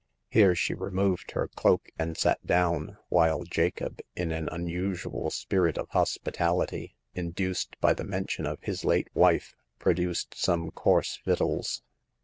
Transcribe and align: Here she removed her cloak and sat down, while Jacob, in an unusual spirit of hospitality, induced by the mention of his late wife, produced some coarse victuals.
Here 0.29 0.55
she 0.55 0.73
removed 0.73 1.29
her 1.33 1.47
cloak 1.47 1.89
and 1.99 2.17
sat 2.17 2.43
down, 2.43 2.97
while 3.09 3.43
Jacob, 3.43 3.99
in 4.15 4.31
an 4.31 4.49
unusual 4.51 5.29
spirit 5.29 5.77
of 5.77 5.89
hospitality, 5.89 6.95
induced 7.13 7.79
by 7.79 7.93
the 7.93 8.03
mention 8.03 8.47
of 8.47 8.57
his 8.63 8.83
late 8.83 9.09
wife, 9.13 9.53
produced 9.77 10.33
some 10.35 10.71
coarse 10.71 11.19
victuals. 11.23 11.83